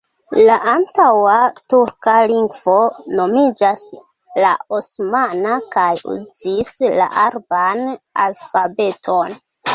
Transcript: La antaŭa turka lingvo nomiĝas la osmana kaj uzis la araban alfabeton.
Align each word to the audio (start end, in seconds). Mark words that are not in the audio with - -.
La 0.45 0.53
antaŭa 0.69 1.33
turka 1.73 2.15
lingvo 2.31 2.77
nomiĝas 3.19 3.83
la 4.45 4.55
osmana 4.79 5.53
kaj 5.77 5.87
uzis 6.15 6.75
la 6.97 7.09
araban 7.27 7.87
alfabeton. 8.27 9.41